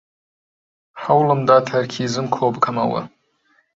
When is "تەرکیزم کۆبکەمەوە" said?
1.69-3.01